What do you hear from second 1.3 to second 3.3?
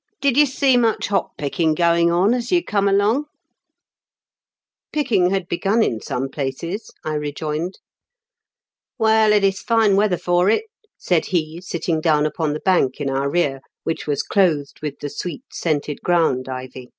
picking going on as you come along V *^